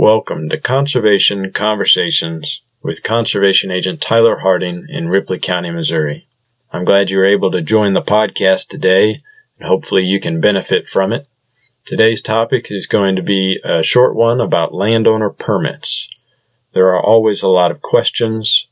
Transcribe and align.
Welcome 0.00 0.48
to 0.50 0.58
Conservation 0.58 1.50
Conversations 1.50 2.62
with 2.84 3.02
Conservation 3.02 3.72
Agent 3.72 4.00
Tyler 4.00 4.38
Harding 4.38 4.86
in 4.88 5.08
Ripley 5.08 5.40
County, 5.40 5.72
Missouri. 5.72 6.24
I'm 6.72 6.84
glad 6.84 7.10
you 7.10 7.18
were 7.18 7.24
able 7.24 7.50
to 7.50 7.60
join 7.60 7.94
the 7.94 8.00
podcast 8.00 8.68
today, 8.68 9.16
and 9.58 9.66
hopefully 9.66 10.04
you 10.04 10.20
can 10.20 10.40
benefit 10.40 10.88
from 10.88 11.12
it. 11.12 11.26
Today's 11.84 12.22
topic 12.22 12.68
is 12.70 12.86
going 12.86 13.16
to 13.16 13.24
be 13.24 13.58
a 13.64 13.82
short 13.82 14.14
one 14.14 14.40
about 14.40 14.72
landowner 14.72 15.30
permits. 15.30 16.08
There 16.74 16.94
are 16.94 17.04
always 17.04 17.42
a 17.42 17.48
lot 17.48 17.72
of 17.72 17.82
questions 17.82 18.68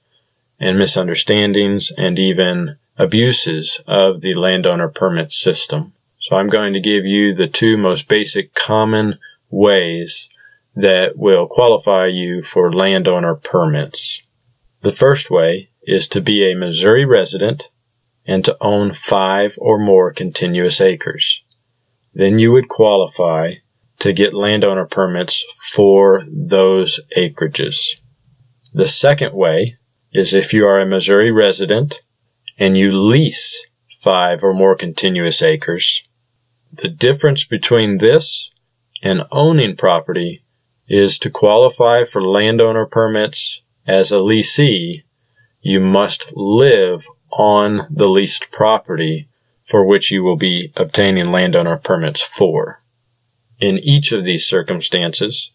and 0.61 0.79
misunderstandings 0.79 1.91
and 1.99 2.21
even 2.21 2.77
abuses 2.99 3.81
of 3.89 4.21
the 4.21 4.35
landowner 4.35 4.87
permit 4.87 5.33
system. 5.33 5.93
So 6.21 6.37
I'm 6.37 6.49
going 6.49 6.73
to 6.75 6.81
give 6.81 7.05
you 7.05 7.35
the 7.35 7.49
two 7.49 7.77
most 7.77 8.07
basic 8.07 8.55
common 8.55 9.19
ways 9.51 10.29
that 10.77 11.17
will 11.17 11.49
qualify 11.49 12.07
you 12.07 12.43
for 12.43 12.73
landowner 12.73 13.35
permits. 13.35 14.23
The 14.83 14.93
first 14.93 15.31
way 15.31 15.71
is 15.83 16.07
to 16.09 16.21
be 16.21 16.45
a 16.45 16.55
Missouri 16.57 17.07
resident 17.07 17.71
and 18.27 18.45
to 18.45 18.57
own 18.61 18.93
five 18.93 19.57
or 19.59 19.79
more 19.79 20.13
continuous 20.13 20.81
acres. 20.81 21.43
Then 22.13 22.39
you 22.39 22.53
would 22.53 22.69
qualify 22.69 23.55
to 24.01 24.13
get 24.13 24.35
landowner 24.35 24.85
permits 24.85 25.45
for 25.73 26.25
those 26.29 27.01
acreages. 27.17 28.01
The 28.75 28.89
second 28.89 29.35
way 29.35 29.79
is 30.13 30.35
if 30.35 30.53
you 30.53 30.67
are 30.67 30.81
a 30.81 30.87
Missouri 30.87 31.31
resident 31.31 32.03
and 32.59 32.77
you 32.77 32.93
lease 32.93 33.65
five 34.01 34.43
or 34.43 34.53
more 34.53 34.77
continuous 34.77 35.41
acres. 35.41 36.03
The 36.73 36.89
difference 36.89 37.45
between 37.45 37.99
this 37.99 38.51
and 39.03 39.25
owning 39.33 39.77
property 39.77 40.43
is 40.89 41.19
to 41.19 41.31
qualify 41.31 42.05
for 42.05 42.23
landowner 42.23 42.87
permits 42.87 43.63
as 43.87 44.11
a 44.11 44.17
leasee, 44.17 45.05
you 45.61 45.81
must 45.81 46.33
live 46.35 47.07
on 47.33 47.87
the 47.91 48.09
leased 48.09 48.51
property 48.51 49.29
for 49.65 49.85
which 49.85 50.11
you 50.11 50.23
will 50.23 50.37
be 50.37 50.73
obtaining 50.77 51.31
landowner 51.31 51.77
permits 51.77 52.21
for. 52.21 52.79
In 53.59 53.79
each 53.79 54.13
of 54.13 54.25
these 54.25 54.47
circumstances, 54.47 55.53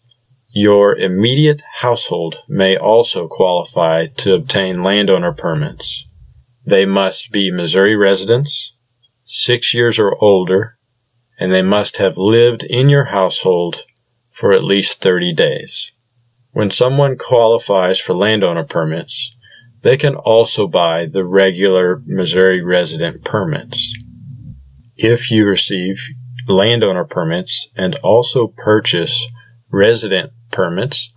your 0.54 0.94
immediate 0.94 1.62
household 1.76 2.36
may 2.46 2.76
also 2.76 3.26
qualify 3.26 4.06
to 4.06 4.34
obtain 4.34 4.82
landowner 4.82 5.32
permits. 5.32 6.06
They 6.64 6.84
must 6.84 7.32
be 7.32 7.50
Missouri 7.50 7.96
residents, 7.96 8.74
six 9.24 9.72
years 9.72 9.98
or 9.98 10.16
older, 10.22 10.76
and 11.40 11.52
they 11.52 11.62
must 11.62 11.96
have 11.96 12.18
lived 12.18 12.62
in 12.64 12.90
your 12.90 13.06
household 13.06 13.84
for 14.32 14.52
at 14.52 14.64
least 14.64 15.00
30 15.00 15.32
days. 15.34 15.92
When 16.52 16.70
someone 16.70 17.16
qualifies 17.16 17.98
for 17.98 18.14
landowner 18.14 18.64
permits, 18.64 19.34
they 19.82 19.96
can 19.96 20.14
also 20.14 20.66
buy 20.66 21.06
the 21.06 21.24
regular 21.24 22.02
Missouri 22.06 22.62
resident 22.62 23.24
permits. 23.24 23.94
If 24.96 25.30
you 25.30 25.46
receive 25.46 26.06
landowner 26.46 27.04
permits 27.04 27.68
and 27.76 27.94
also 28.02 28.46
purchase 28.48 29.26
resident 29.70 30.32
permits, 30.50 31.12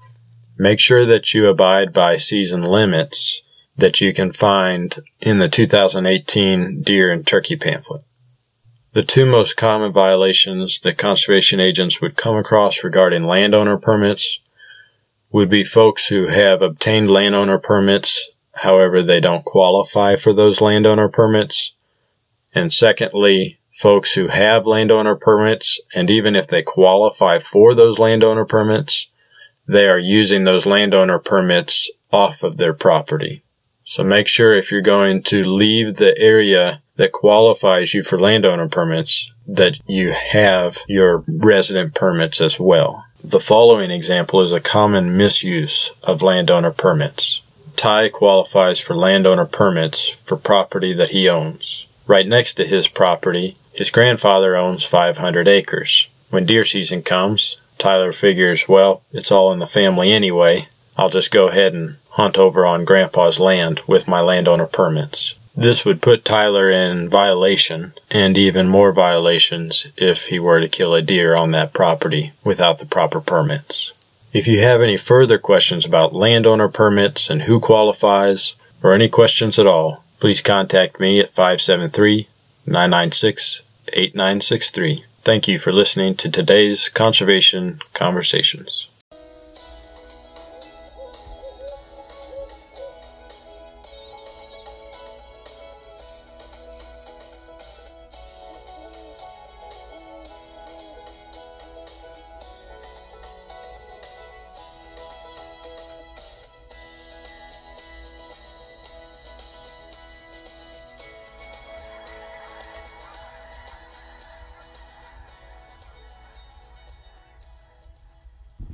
make 0.57 0.79
sure 0.79 1.05
that 1.05 1.33
you 1.33 1.47
abide 1.47 1.93
by 1.93 2.17
season 2.17 2.61
limits 2.61 3.41
that 3.75 3.99
you 3.99 4.13
can 4.13 4.31
find 4.31 4.95
in 5.19 5.39
the 5.39 5.49
2018 5.49 6.81
deer 6.81 7.11
and 7.11 7.27
turkey 7.27 7.57
pamphlet. 7.57 8.03
The 8.95 9.03
two 9.03 9.25
most 9.25 9.57
common 9.57 9.91
violations 9.91 10.79
that 10.79 10.97
conservation 10.97 11.59
agents 11.59 11.99
would 11.99 12.15
come 12.15 12.37
across 12.37 12.81
regarding 12.81 13.25
landowner 13.25 13.75
permits 13.75 14.39
would 15.33 15.49
be 15.49 15.65
folks 15.65 16.07
who 16.07 16.27
have 16.27 16.61
obtained 16.61 17.11
landowner 17.11 17.57
permits, 17.57 18.29
however, 18.53 19.01
they 19.01 19.19
don't 19.19 19.43
qualify 19.43 20.15
for 20.15 20.31
those 20.31 20.61
landowner 20.61 21.09
permits. 21.09 21.73
And 22.53 22.71
secondly, 22.71 23.59
folks 23.73 24.13
who 24.13 24.29
have 24.29 24.65
landowner 24.65 25.15
permits, 25.15 25.77
and 25.93 26.09
even 26.09 26.33
if 26.33 26.47
they 26.47 26.63
qualify 26.63 27.39
for 27.39 27.73
those 27.73 27.99
landowner 27.99 28.45
permits, 28.45 29.11
they 29.67 29.89
are 29.89 29.99
using 29.99 30.45
those 30.45 30.65
landowner 30.65 31.19
permits 31.19 31.91
off 32.13 32.43
of 32.43 32.55
their 32.55 32.73
property. 32.73 33.43
So 33.83 34.05
make 34.05 34.29
sure 34.29 34.53
if 34.53 34.71
you're 34.71 34.79
going 34.79 35.21
to 35.23 35.43
leave 35.43 35.97
the 35.97 36.17
area 36.17 36.81
that 36.95 37.11
qualifies 37.11 37.93
you 37.93 38.03
for 38.03 38.19
landowner 38.19 38.67
permits 38.67 39.31
that 39.47 39.77
you 39.87 40.11
have 40.11 40.79
your 40.87 41.23
resident 41.27 41.93
permits 41.93 42.41
as 42.41 42.59
well. 42.59 43.05
The 43.23 43.39
following 43.39 43.91
example 43.91 44.41
is 44.41 44.51
a 44.51 44.59
common 44.59 45.17
misuse 45.17 45.91
of 46.03 46.21
landowner 46.21 46.71
permits. 46.71 47.41
Ty 47.75 48.09
qualifies 48.09 48.79
for 48.79 48.95
landowner 48.95 49.45
permits 49.45 50.09
for 50.09 50.37
property 50.37 50.93
that 50.93 51.09
he 51.09 51.27
owns. 51.27 51.87
Right 52.07 52.25
next 52.25 52.53
to 52.53 52.65
his 52.65 52.87
property, 52.87 53.57
his 53.73 53.89
grandfather 53.89 54.55
owns 54.55 54.85
500 54.85 55.47
acres. 55.47 56.07
When 56.29 56.45
deer 56.45 56.63
season 56.63 57.01
comes, 57.01 57.57
Tyler 57.77 58.13
figures, 58.13 58.69
well, 58.69 59.03
it's 59.11 59.31
all 59.31 59.51
in 59.51 59.59
the 59.59 59.67
family 59.67 60.11
anyway. 60.11 60.67
I'll 60.97 61.09
just 61.09 61.31
go 61.31 61.49
ahead 61.49 61.73
and 61.73 61.97
hunt 62.11 62.37
over 62.37 62.65
on 62.65 62.85
grandpa's 62.85 63.39
land 63.39 63.81
with 63.85 64.07
my 64.07 64.21
landowner 64.21 64.65
permits. 64.65 65.35
This 65.57 65.85
would 65.85 66.01
put 66.01 66.25
Tyler 66.25 66.69
in 66.69 67.09
violation 67.09 67.93
and 68.11 68.37
even 68.37 68.67
more 68.67 68.91
violations 68.91 69.87
if 69.95 70.27
he 70.27 70.37
were 70.37 70.59
to 70.59 70.67
kill 70.67 70.93
a 70.93 71.01
deer 71.01 71.35
on 71.35 71.51
that 71.51 71.73
property 71.73 72.33
without 72.43 72.79
the 72.79 72.85
proper 72.85 73.21
permits. 73.21 73.93
If 74.33 74.47
you 74.47 74.59
have 74.59 74.81
any 74.81 74.97
further 74.97 75.37
questions 75.37 75.85
about 75.85 76.13
landowner 76.13 76.67
permits 76.67 77.29
and 77.29 77.43
who 77.43 77.61
qualifies, 77.61 78.55
or 78.83 78.93
any 78.93 79.07
questions 79.07 79.57
at 79.57 79.65
all, 79.65 80.03
please 80.19 80.41
contact 80.41 80.99
me 80.99 81.19
at 81.19 81.33
573 81.33 82.27
996 82.65 83.61
8963. 83.87 85.05
Thank 85.21 85.47
you 85.47 85.57
for 85.57 85.71
listening 85.71 86.15
to 86.15 86.29
today's 86.29 86.89
Conservation 86.89 87.79
Conversations. 87.93 88.87